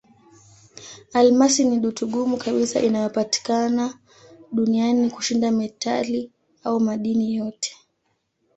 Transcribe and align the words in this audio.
Almasi 1.17 1.63
ni 1.65 1.77
dutu 1.83 2.03
ngumu 2.07 2.37
kabisa 2.37 2.81
inayopatikana 2.81 3.99
duniani 4.51 5.09
kushinda 5.11 5.51
metali 5.51 6.31
au 6.63 6.79
madini 6.79 7.35
yote. 7.35 7.77